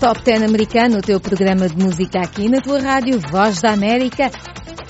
[0.00, 4.30] Top 10 americano, o teu programa de música aqui na tua rádio Voz da América.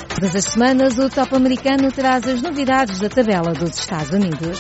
[0.09, 4.59] Todas as semanas o Top americano traz as novidades da tabela dos Estados Unidos.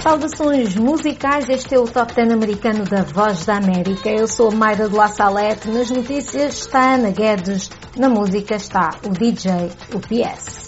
[0.00, 4.08] Saudações musicais, este é o Top 10 americano da Voz da América.
[4.08, 8.90] Eu sou a Mayra de La Salete, nas notícias está Ana Guedes, na música está
[9.04, 10.63] o DJ, o PS.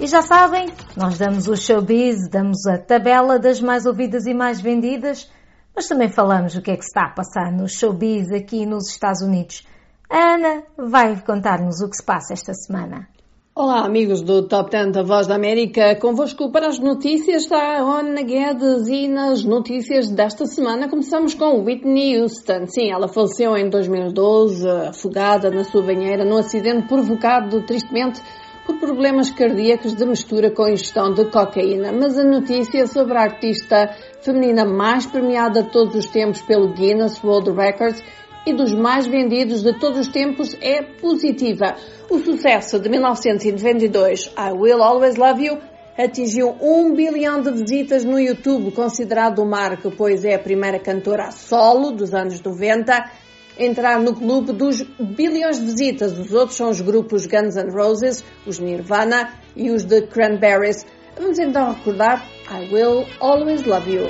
[0.00, 4.58] E já sabem, nós damos o showbiz, damos a tabela das mais ouvidas e mais
[4.58, 5.30] vendidas,
[5.76, 9.20] mas também falamos o que é que está a passar no showbiz aqui nos Estados
[9.20, 9.62] Unidos.
[10.08, 13.08] A Ana vai contar-nos o que se passa esta semana.
[13.54, 15.94] Olá, amigos do Top 10 da Voz da América.
[15.96, 21.62] Convosco para as notícias está a Ana Guedes e nas notícias desta semana começamos com
[21.62, 22.66] Whitney Houston.
[22.68, 28.22] Sim, ela faleceu em 2012, afogada na sua banheira num acidente provocado tristemente
[28.66, 31.92] por problemas cardíacos de mistura com ingestão de cocaína.
[31.92, 37.22] Mas a notícia sobre a artista feminina mais premiada de todos os tempos pelo Guinness
[37.22, 38.02] World Records
[38.46, 41.76] e dos mais vendidos de todos os tempos é positiva.
[42.08, 45.58] O sucesso de 1992, I Will Always Love You,
[45.96, 51.30] atingiu um bilhão de visitas no YouTube, considerado um marco, pois é a primeira cantora
[51.30, 53.19] solo dos anos 90
[53.60, 56.18] entrar no clube dos bilhões de visitas.
[56.18, 60.86] Os outros são os grupos Guns N' Roses, os Nirvana e os The Cranberries.
[61.16, 64.08] Vamos então recordar I Will Always Love You.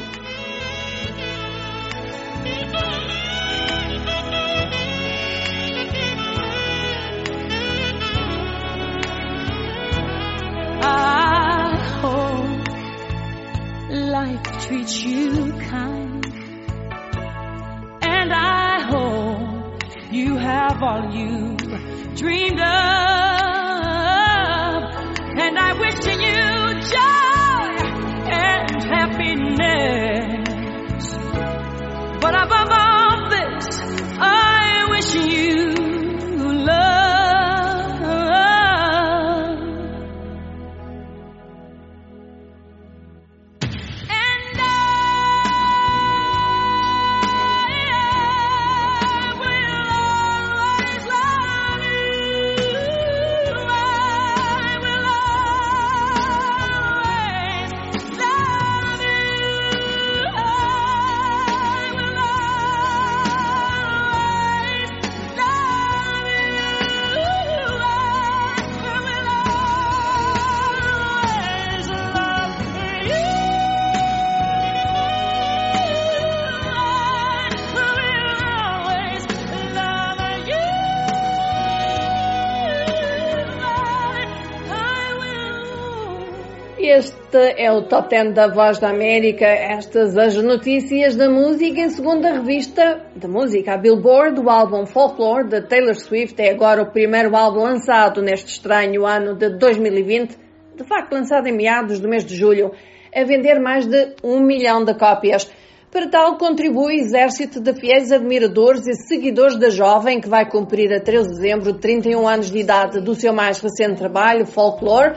[14.80, 16.26] You kind,
[18.02, 18.79] and I
[20.20, 21.56] you have all you
[22.14, 23.29] dreamed of,
[87.32, 89.46] Este é o Top 10 da Voz da América.
[89.46, 93.74] Estas as notícias da música em segunda revista da música.
[93.74, 98.50] A Billboard, o álbum Folklore de Taylor Swift é agora o primeiro álbum lançado neste
[98.50, 100.36] estranho ano de 2020,
[100.76, 102.72] de facto lançado em meados do mês de julho,
[103.14, 105.48] a vender mais de um milhão de cópias.
[105.88, 110.92] Para tal, contribui o exército de fiéis admiradores e seguidores da jovem que vai cumprir
[110.92, 115.14] a 13 de dezembro 31 anos de idade do seu mais recente trabalho, Folklore,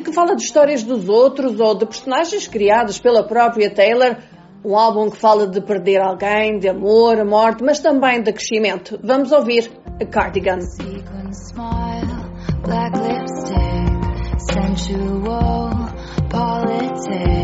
[0.00, 4.16] que fala de histórias dos outros ou de personagens criados pela própria Taylor.
[4.64, 8.98] Um álbum que fala de perder alguém, de amor, morte, mas também de crescimento.
[9.02, 9.70] Vamos ouvir
[10.00, 10.60] a Cardigan.
[12.64, 15.70] Black lipstick, sensual
[16.30, 17.41] politics.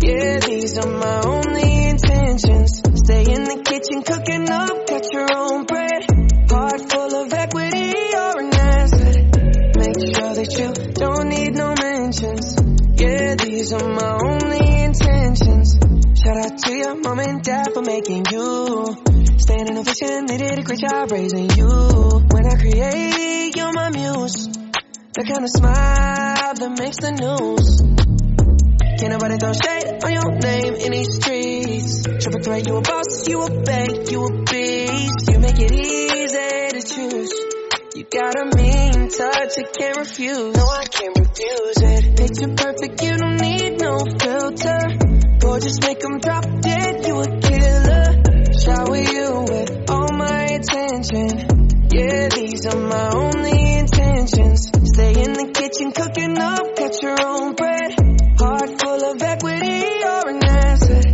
[0.00, 2.87] Yeah, these are my only intentions.
[10.48, 12.56] That you don't need no mentions.
[12.96, 15.76] Yeah, these are my only intentions.
[16.16, 18.96] Shout out to your mom and dad for making you.
[19.36, 21.68] Standing ovation, they did a great job raising you.
[21.68, 24.48] When I create, you're my muse.
[24.48, 27.84] The kind of smile that makes the news.
[28.96, 32.08] Can't nobody throw shade on your name in these streets.
[32.24, 35.28] Triple threat, you a boss, you a bank, you a beast.
[35.28, 37.57] You make it easy to choose.
[37.98, 40.54] You got a mean touch, I can't refuse.
[40.54, 42.16] No, I can't refuse it.
[42.16, 44.78] Picture perfect, you don't need no filter.
[45.40, 48.06] Gorgeous, make 'em drop dead, you a killer.
[48.54, 51.26] Shower you with all my attention.
[51.90, 54.70] Yeah, these are my only intentions.
[54.94, 57.98] Stay in the kitchen, cooking up, got your own bread.
[58.38, 61.04] Heart full of equity, you're an asset.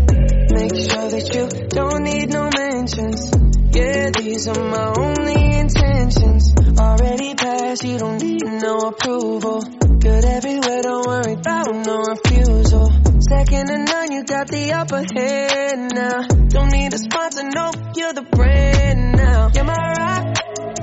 [0.53, 3.33] Make sure that you don't need no mentions.
[3.73, 6.55] Yeah, these are my only intentions.
[6.95, 9.63] Already passed, you don't need no approval.
[9.63, 12.89] Good everywhere, don't worry about no refusal.
[13.19, 16.23] Second to none, you got the upper hand now.
[16.55, 19.51] Don't need a sponsor, no, you're the brand now.
[19.53, 20.39] You're my rock,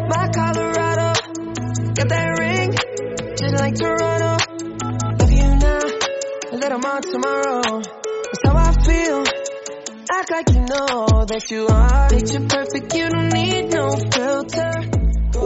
[0.10, 1.14] my Colorado.
[1.96, 2.72] Got that ring,
[3.40, 4.36] just like Toronto.
[5.18, 5.80] Love you now,
[6.52, 7.80] a little more tomorrow.
[7.80, 9.24] That's how I feel.
[10.12, 12.10] Act like you know that you are.
[12.10, 14.91] Picture perfect, you don't need no filter.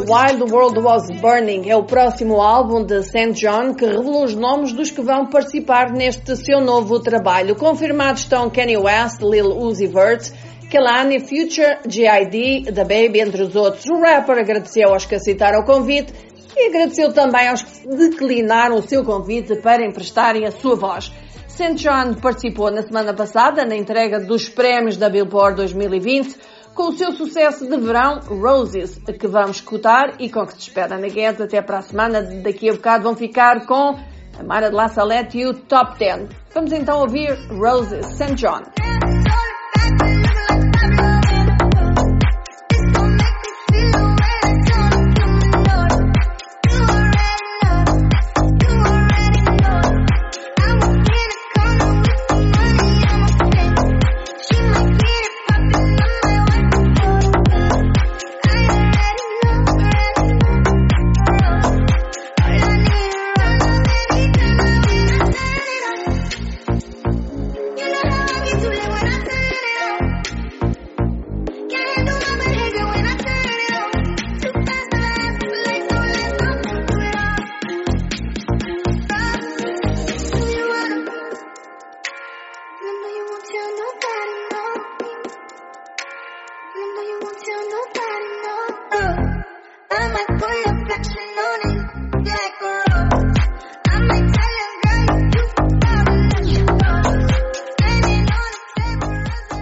[0.08, 3.32] While the World Was Burning é o próximo álbum de St.
[3.32, 7.56] John que revelou os nomes dos que vão participar neste seu novo trabalho.
[7.56, 10.32] Confirmados estão Kanye West, Lil Uzi Vert,
[10.70, 13.84] Kelani, Future, G.I.D., The Baby, entre os outros.
[13.88, 16.14] O rapper agradeceu aos que aceitaram o convite
[16.56, 21.12] e agradeceu também aos que declinaram o seu convite para emprestarem a sua voz.
[21.48, 21.74] St.
[21.74, 26.36] John participou na semana passada na entrega dos prémios da Billboard 2020
[26.76, 30.98] com o seu sucesso de verão, Roses, que vamos escutar e com que te espera
[30.98, 32.22] na Guedes até para a semana.
[32.22, 33.98] Daqui a bocado vão ficar com
[34.38, 36.30] a Mara de La Salette e o Top 10.
[36.54, 38.36] Vamos então ouvir Roses, St.
[38.36, 38.85] John.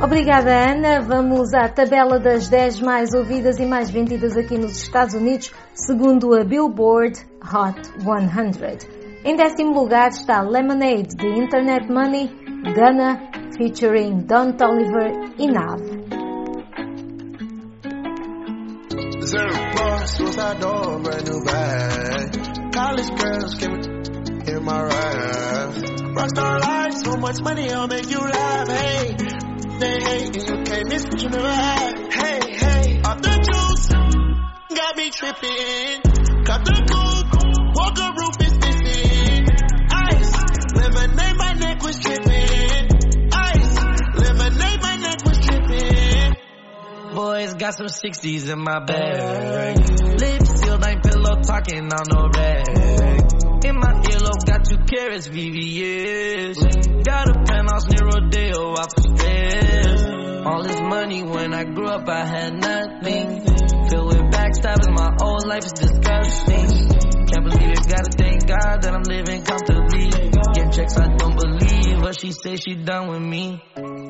[0.01, 1.01] Obrigada, Ana.
[1.01, 6.33] Vamos à tabela das 10 mais ouvidas e mais vendidas aqui nos Estados Unidos, segundo
[6.33, 9.23] a Billboard Hot 100.
[9.25, 12.29] Em décimo lugar está Lemonade, de Internet Money,
[12.75, 13.19] Gunna,
[13.57, 16.02] featuring Don Toliver e Nav.
[19.25, 22.73] Zero bar, suicide door, brand new bag.
[22.73, 25.73] College girls came in my ride.
[26.15, 28.67] Rockstar life, so much money, I'll make you laugh.
[28.67, 29.15] Hey,
[29.79, 32.13] they hate and you can't miss what you never had.
[32.13, 33.87] Hey, hey, off the juice,
[34.77, 36.01] got me tripping.
[36.43, 37.12] Cut the coupe,
[47.63, 49.77] got some 60s in my bag.
[50.19, 53.63] Lips sealed, ain't pillow talking on no rag.
[53.63, 54.19] In my ear,
[54.93, 57.05] carrots, VVS.
[57.05, 60.45] Got a penthouse near Rodeo off the stairs.
[60.45, 63.47] All this money when I grew up, I had nothing.
[63.87, 66.67] Filled with backstabbing, my whole life is disgusting.
[67.31, 70.09] Can't believe it, gotta thank God that I'm living comfortably.
[70.53, 73.63] Get checks, I don't believe, but she say she done with me.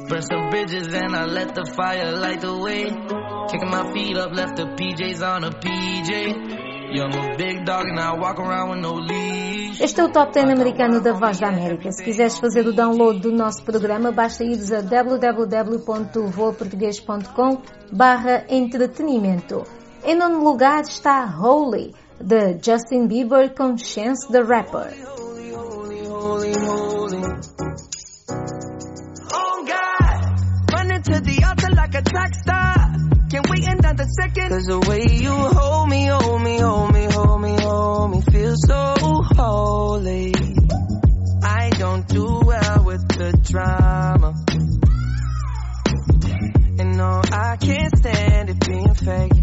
[0.09, 3.22] Burn some bridges and I let the fire light the way.
[3.49, 6.95] Kicking my feet up, left the PJs on a PJ.
[6.95, 9.81] Yeah, I'm a big dog and I walk around with no leash.
[9.81, 11.91] Este é o Top 10 americano da Voz da América.
[11.91, 19.63] Se quiseres fazer o download do nosso programa, basta ires a www.voaportugues.com barra entretenimento.
[20.03, 24.93] Em nono lugar está Holy, de Justin Bieber com Chance the Rapper.
[25.17, 27.21] Holy, holy, holy, holy.
[29.33, 30.21] Oh God,
[30.71, 32.52] running to the altar like a track star.
[34.23, 34.49] Second.
[34.49, 38.53] Cause the way you hold me, hold me, hold me, hold me, hold me, feel
[38.55, 38.95] so
[39.35, 40.33] holy.
[41.43, 44.33] I don't do well with the drama.
[46.79, 49.42] And no, I can't stand it being fake.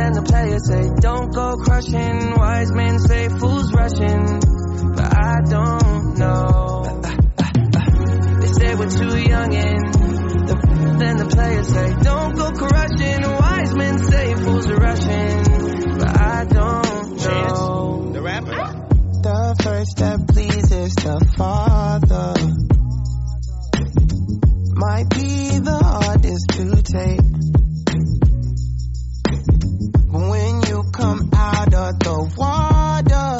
[0.00, 2.34] the and the players say don't go crushing.
[2.36, 4.40] Wise men say fools rushing,
[4.96, 7.00] but I don't know.
[8.40, 9.94] They say we're too young and
[10.48, 13.22] the then the players say don't go crushing.
[13.22, 15.44] Wise men say fools are rushing,
[15.98, 18.10] but I don't know.
[18.12, 18.54] The rapper.
[18.54, 18.86] Ah.
[19.22, 22.34] The first that pleases the Father
[24.74, 27.29] might be the hardest to take.
[31.68, 33.36] Of the water,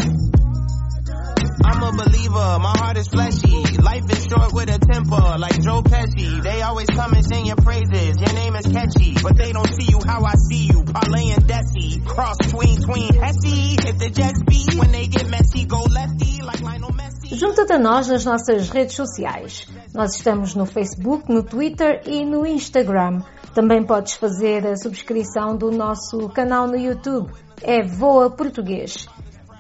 [1.65, 3.65] I'm a believer, my heart is fleshy.
[3.81, 6.43] Life is short with a temper, like Joe Pesci.
[6.43, 9.17] They always come and sing your praises, your name is catchy.
[9.23, 12.05] But they don't see you how I see you, parlay and Desi.
[12.05, 13.77] Cross tween, tween, Hesse.
[13.81, 17.37] Hit the jets beat, when they get messy, go lefty, like Lionel Messi.
[17.37, 19.67] Junta-te a nós nas nossas redes sociais.
[19.95, 23.23] Nós estamos no Facebook, no Twitter e no Instagram.
[23.55, 27.33] Também podes fazer a subscrição do nosso canal no YouTube.
[27.63, 29.07] É Voa Português.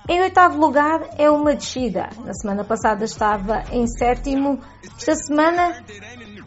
[0.09, 2.09] Em oitavo lugar é uma descida.
[2.25, 4.61] Na semana passada estava em sétimo.
[4.97, 5.85] Esta semana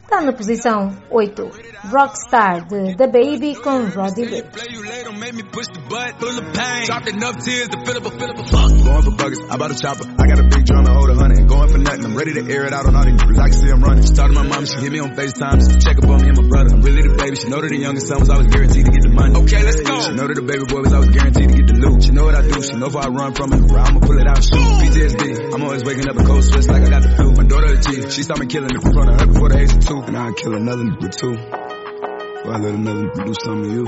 [0.03, 1.49] está na posição 8.
[1.91, 4.49] Rockstar de The Baby com Roddy Ricch.
[4.51, 6.85] Play you later, made me push the butt, full of pain.
[6.85, 8.69] Dropped enough tears to fill up a fill up a fuck.
[8.83, 10.05] Going for buggers, I bought a chopper.
[10.07, 11.47] I got a big drum and hold a hundred.
[11.47, 13.39] Going for nothing, I'm ready to air it out on all these niggas.
[13.39, 14.03] I can see I'm running.
[14.03, 15.59] She talked to my mom, she hit me on FaceTime.
[15.59, 16.75] She check up on me and my brother.
[16.75, 17.35] I'm really the baby.
[17.35, 19.35] She know that the youngest son was always guaranteed to get the money.
[19.43, 19.95] Okay, let's go.
[20.01, 22.03] She know that the baby boy was always guaranteed to get the loot.
[22.03, 22.61] She know what I do.
[22.63, 24.67] She know if I run from it, I'ma pull it out, shoot.
[24.87, 25.51] PTSD.
[25.51, 27.31] I'm always waking up a cold sweats like I got the flu.
[27.35, 28.07] My daughter a G.
[28.09, 29.92] She saw me killing it in front of her before the age of two.
[30.01, 31.35] And I'll kill another nigga too.
[31.35, 33.85] Before I let another nigga do something to you.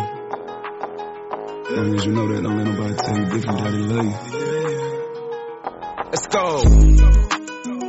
[1.66, 4.14] As long as you know that, don't let nobody tell you different, daddy love you.
[6.12, 6.62] Let's go.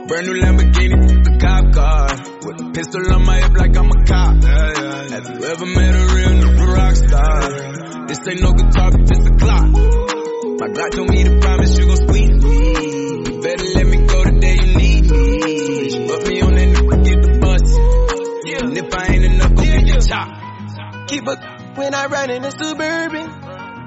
[0.08, 0.96] Brand new Lamborghini,
[1.26, 2.08] a cop car.
[2.46, 4.42] With a pistol on my hip like I'm a cop.
[4.42, 8.06] Have you ever met a real nigga rock star?
[8.08, 9.68] This ain't no guitar, but this a clock.
[10.58, 12.45] My God told me to promise you gon' squeeze
[21.06, 21.36] Keep a
[21.76, 23.30] when I ride in the suburban.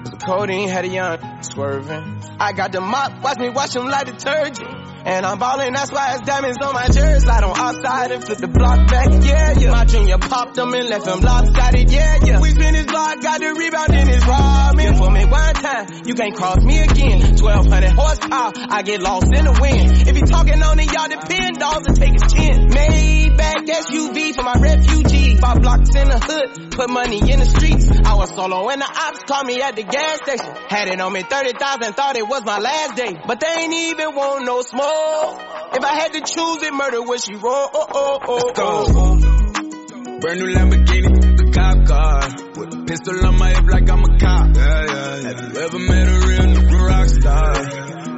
[0.05, 2.21] The codeine had a young swerving.
[2.39, 4.88] I got the mop, watch me wash them like detergent.
[5.05, 7.19] And I'm ballin', that's why it's diamonds on my jersey.
[7.21, 9.71] Slide on outside and flip the block back, yeah, yeah.
[9.71, 12.39] My junior popped them and left him lopsided, yeah, yeah.
[12.39, 14.95] We spin his block, got the rebound in his robbing.
[14.95, 17.37] For me one time, you can't cross me again.
[17.39, 20.07] 1200 horsepower, I get lost in the wind.
[20.07, 22.67] If he talking on it, y'all depend, dogs and take his chin.
[22.67, 25.37] Maybach SUV for my refugee.
[25.37, 27.87] Five blocks in the hood, put money in the streets.
[28.03, 30.51] I was solo and the ops called me at the gas station.
[30.67, 33.15] Had it on me 30,000, thought it was my last day.
[33.25, 34.88] But they ain't even want no smoke.
[34.91, 37.43] Oh, if I had to choose it, murder would she roll?
[37.73, 38.85] Oh, oh, oh, Let's go.
[38.89, 40.19] oh.
[40.19, 42.21] Brand new Lamborghini, a cop car.
[42.57, 44.55] With a pistol on my hip like I'm a cop.
[44.57, 47.53] Have you ever met a real nigga rock star?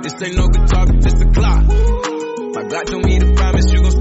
[0.01, 1.65] This ain't no guitar, but this a clock.
[2.55, 4.00] My God told me to promise you gon'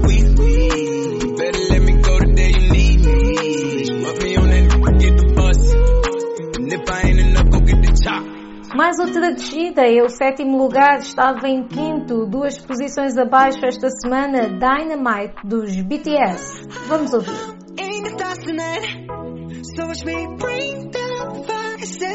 [8.81, 14.49] Mais outra descida, é o sétimo lugar, estava em quinto, duas posições abaixo esta semana,
[14.57, 16.67] Dynamite dos BTS.
[16.87, 17.31] Vamos ouvir.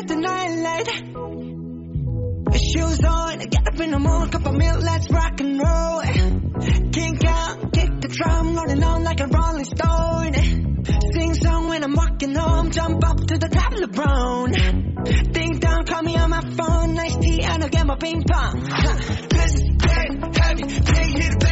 [0.07, 0.93] The the.
[2.59, 6.03] Shoes on, get up in the morning, cup of milk, let's rock and roll.
[6.91, 10.35] Kink out, kick the drum, rolling on like a rolling stone.
[11.13, 14.53] Sing song when I'm walking home, jump up to the top of dong,
[15.87, 18.61] call me on my phone, nice tea, and I'll get my ping pong.
[19.31, 21.46] This is dead heavy, can't hit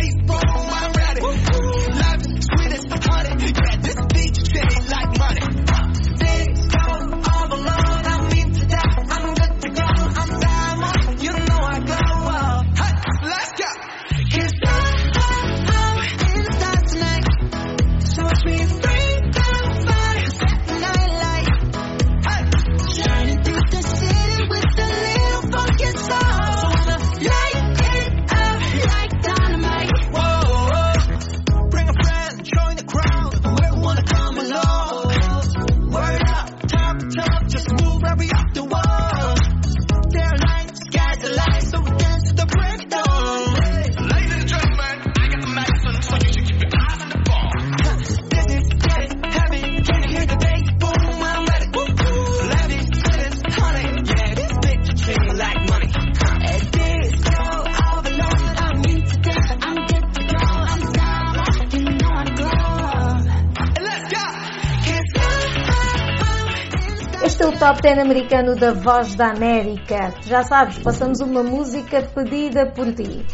[67.85, 70.15] Este é o Top 10 americano da Voz da América.
[70.23, 73.27] Já sabes, passamos uma música pedida por ti.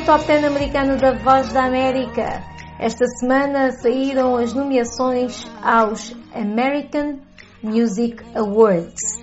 [0.06, 2.40] Top 10 americano da Voz da América.
[2.78, 7.18] Esta semana saíram as nomeações aos American
[7.60, 9.20] Music Awards.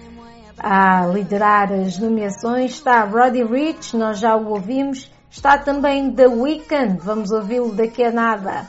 [0.60, 5.10] A liderar as nomeações está Roddy Rich, nós já o ouvimos.
[5.32, 8.68] Está também The Weeknd, vamos ouvi-lo daqui a nada.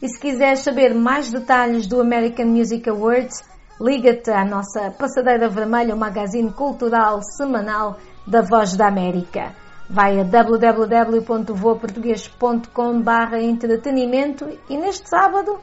[0.00, 3.44] E se quiseres saber mais detalhes do American Music Awards,
[3.78, 9.60] liga-te à nossa Passadeira Vermelha, o magazine cultural semanal da Voz da América.
[9.88, 13.02] Vai a www.voaportugues.com
[13.40, 15.58] entretenimento e neste sábado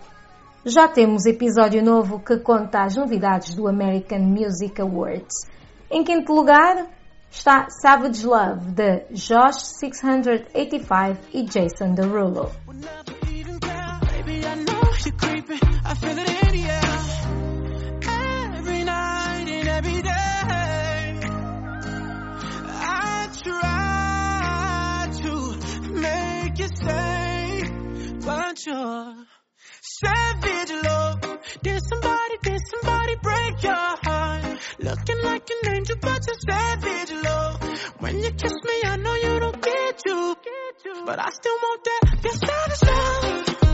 [0.65, 5.35] já temos episódio novo que conta as novidades do American Music Awards.
[5.89, 6.85] Em quinto lugar
[7.31, 12.51] está Savage Love de Josh 685 e Jason Derulo.
[23.51, 23.78] even
[26.81, 27.63] stay,
[28.25, 29.15] but you're
[29.81, 31.21] savage love.
[31.63, 34.59] Did somebody, did somebody break your heart?
[34.79, 37.61] Looking like an angel, but you're savage love.
[37.99, 40.35] When you kiss me, I know you don't get you,
[41.05, 42.23] but I still want that.
[42.23, 43.68] Your savage love.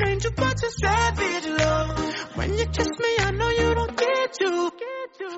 [0.00, 2.36] An angel, but you're savage love.
[2.36, 4.72] When you kiss me, I know you don't get to,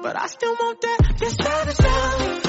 [0.03, 1.17] but I still want that.
[1.21, 2.46] You're savage love.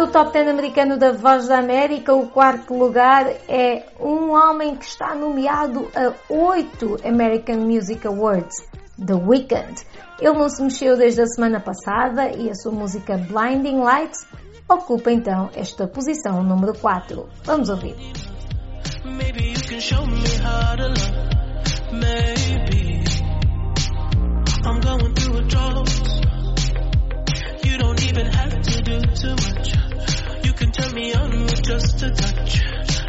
[0.00, 2.14] É o Top 10 americano da Voz da América.
[2.14, 9.12] O quarto lugar é um homem que está nomeado a oito American Music Awards, The
[9.12, 9.82] Weeknd.
[10.18, 14.26] Ele não se mexeu desde a semana passada e a sua música Blinding Lights
[14.66, 17.28] ocupa então esta posição número 4.
[17.44, 17.94] Vamos ouvir.
[19.04, 21.30] Maybe you can show me how to love.
[21.92, 23.04] Maybe
[24.64, 25.90] I'm going through a drought.
[27.62, 29.79] You don't even have to do too much.
[30.80, 32.99] Turn me on with just a touch,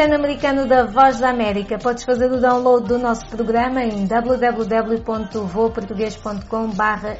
[0.00, 1.76] 10 americano da Voz da América.
[1.76, 6.70] Podes fazer o download do nosso programa em www.voaportugues.com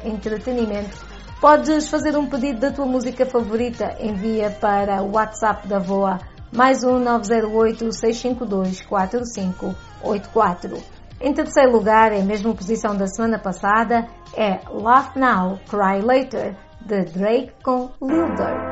[0.03, 0.97] entretenimento.
[1.39, 3.95] Podes fazer um pedido da tua música favorita.
[3.99, 6.17] Envia para o WhatsApp da Voa
[6.51, 10.81] mais um 908 652 4584.
[11.21, 17.03] Em terceiro lugar, em mesma posição da semana passada, é Laugh Now, Cry Later, de
[17.03, 18.71] Drake com Lil Durk.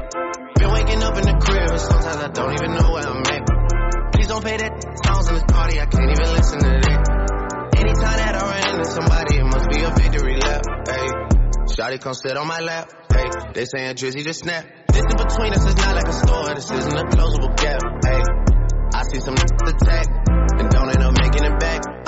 [0.81, 3.45] Waking up in the crib and sometimes I don't even know where I'm at.
[4.17, 4.73] Please don't pay that
[5.05, 6.99] songs in this party, I can't even listen to that.
[7.77, 10.65] Anytime that I run into somebody, it must be a victory lap.
[10.89, 11.05] Hey,
[11.69, 12.89] Shotty come sit on my lap.
[13.13, 14.65] Hey, they saying Drizzy just snap.
[14.89, 17.77] This in between us is not like a store, this isn't a closable gap.
[18.01, 18.21] Hey,
[18.97, 22.00] I see some attack and don't end up making it back.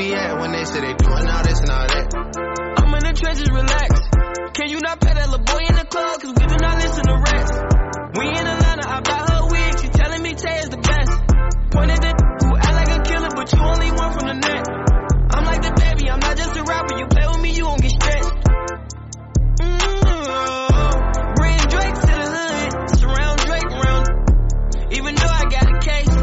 [0.00, 2.08] be at when they say they doing all this and all that?
[2.80, 4.00] I'm in the trenches, relax.
[4.56, 6.20] Can you not pay that little boy in the club?
[6.24, 7.52] Cause we do not listen to rats.
[8.16, 9.76] We in Atlanta, I buy her wig.
[9.76, 11.12] She telling me Tay is the best.
[11.76, 14.64] Pointed at who act like a killer, but you only one from the net.
[15.36, 16.96] I'm like the baby, I'm not just a rapper.
[16.96, 18.32] You play with me, you gon' get stretched.
[19.60, 20.96] Mm-hmm.
[21.36, 24.04] Bring Drake to the hood, surround Drake around.
[24.96, 26.16] Even though I got a case,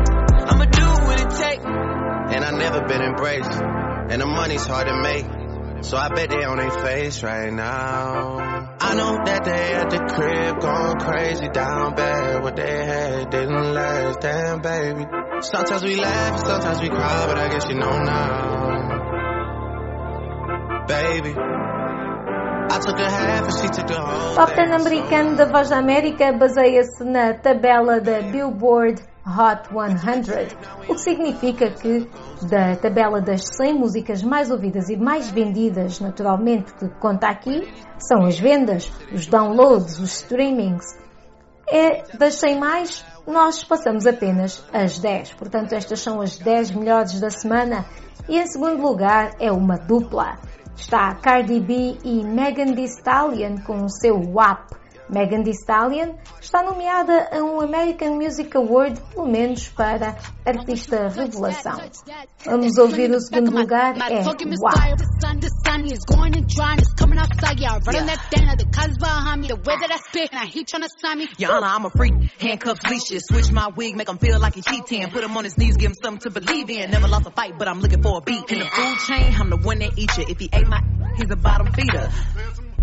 [0.50, 1.62] I'ma do what it take.
[2.28, 3.56] And I never been embraced,
[4.18, 5.26] and the money's hard to make.
[5.84, 8.76] So I bet they on their face right now.
[8.80, 12.42] I know that they at the crib going crazy down bad.
[12.42, 15.06] What they had didn't last, damn baby.
[15.42, 18.88] Sometimes we laugh, sometimes we cry, but I guess you know now.
[20.88, 25.46] Baby, I took a half and she took the whole Top thing, 10 americano da
[25.46, 30.56] Voz da América baseia-se na tabela da Billboard Hot 100,
[30.88, 32.10] o que significa que
[32.50, 37.68] da tabela das 100 músicas mais ouvidas e mais vendidas, naturalmente, que conta aqui,
[38.00, 40.86] são as vendas, os downloads, os streamings.
[41.70, 45.34] É das 100 mais, nós passamos apenas as 10.
[45.34, 47.86] Portanto, estas são as 10 melhores da semana.
[48.30, 50.38] E em segundo lugar é uma dupla.
[50.78, 54.72] Está Cardi B e Megan Thee Stallion com o seu WAP.
[55.10, 61.80] Megan Thee Stallion está nomeada a um American Music Award, pelo menos para Artista Revelação.
[62.46, 64.98] Vamos ouvir o segundo lugar, é WAP.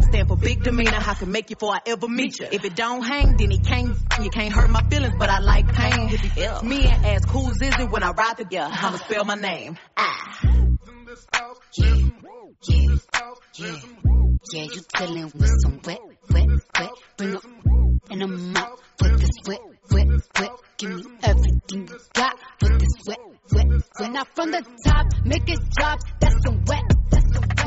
[0.00, 2.46] Stand for big demeanor, I can make you before I ever meet you.
[2.50, 5.72] If it don't hang, then it can't, you can't hurt my feelings, but I like
[5.72, 6.08] pain.
[6.10, 8.96] If he F me and ask who's is it when I ride the yeah, I'ma
[8.98, 9.78] spell my name.
[9.96, 10.40] Ah.
[11.76, 12.96] Yeah,
[13.58, 13.76] yeah,
[14.52, 16.90] yeah, you dealing with some wet, wet, wet.
[17.16, 17.44] Bring up
[18.10, 20.08] in a mouth with this wet, wet,
[20.40, 20.50] wet.
[20.76, 23.18] Give me everything you got with this wet,
[23.52, 23.66] wet,
[24.00, 24.12] wet.
[24.12, 26.00] Now from the top, make it drop.
[26.20, 26.82] That's some wet.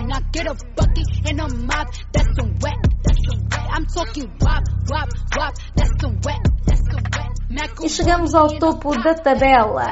[0.08, 1.88] Now get a bucket and a mop.
[2.14, 3.68] That's some wet, that's some wet.
[3.76, 5.54] I'm talking wop, wop, wop.
[5.76, 7.84] That's some wet, that's some wet.
[7.84, 9.84] E chegamos ao topo da tabela.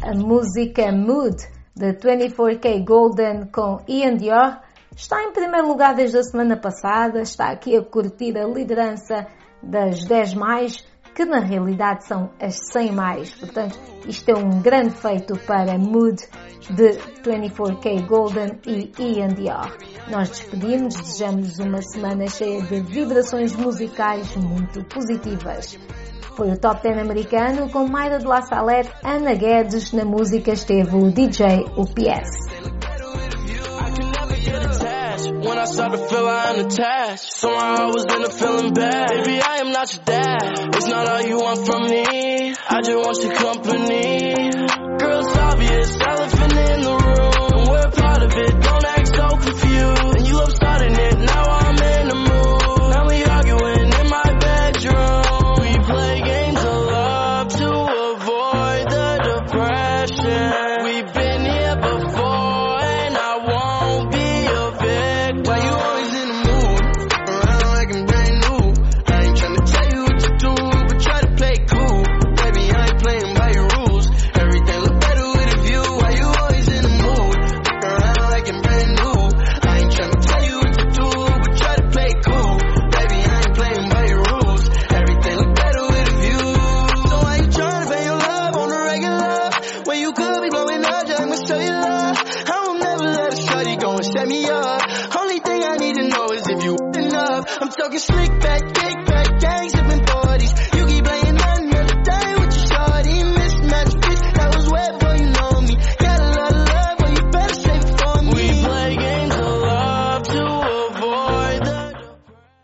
[0.00, 1.36] A música Mood
[1.74, 4.60] de 24K Golden com Ian Dior
[4.96, 7.20] está em primeiro lugar desde a semana passada.
[7.22, 9.26] Está aqui a curtir a liderança
[9.60, 10.84] das 10 mais,
[11.14, 13.34] que na realidade são as 100 mais.
[13.34, 16.20] Portanto, isto é um grande feito para Mood
[16.70, 19.76] de 24K Golden e Ian Dior.
[20.10, 25.78] Nós despedimos, desejamos uma semana cheia de vibrações musicais muito positivas.
[26.36, 30.96] Foi o Top 10 americano com Mayra de La Salette, Ana Guedes, na música esteve
[30.96, 32.44] o DJ UPS.
[35.26, 39.08] When I start to feel I'm attached, somehow I was in a feeling bad.
[39.08, 40.74] Baby, I am not your dad.
[40.74, 42.54] It's not all you want from me.
[42.68, 44.34] I just want your company.
[44.98, 47.68] Girl, it's obvious, elephant in the room.
[47.70, 48.60] We're part of it.
[48.60, 50.16] Don't act so confused.
[50.16, 51.18] And you love starting it.
[51.18, 51.63] Now I'm